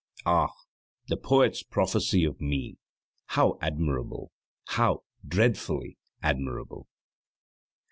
Ah, 0.25 0.49
the 1.09 1.15
poet's 1.15 1.61
prophecy 1.61 2.23
of 2.25 2.41
Me 2.41 2.79
how 3.37 3.59
admirable, 3.61 4.31
how 4.69 5.03
dreadfully 5.23 5.99
admirable! 6.23 6.87